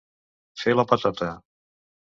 Fer 0.61 0.75
la 0.79 0.87
patota. 0.95 1.31